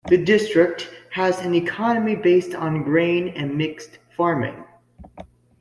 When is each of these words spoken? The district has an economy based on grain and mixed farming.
The 0.09 0.17
district 0.17 0.89
has 1.11 1.45
an 1.45 1.53
economy 1.53 2.15
based 2.15 2.55
on 2.55 2.81
grain 2.81 3.27
and 3.35 3.55
mixed 3.55 3.99
farming. 4.17 4.63